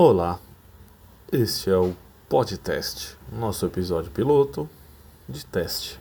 [0.00, 0.38] Olá,
[1.32, 1.92] este é o
[2.28, 4.70] podcast, nosso episódio piloto
[5.28, 6.00] de teste.